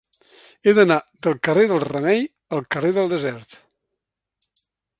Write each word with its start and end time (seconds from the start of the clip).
He 0.65 0.71
d'anar 0.77 0.95
del 1.27 1.35
carrer 1.49 1.65
del 1.71 1.83
Remei 1.85 2.25
al 2.59 2.65
carrer 2.77 2.93
del 2.97 3.13
Desert. 3.15 3.57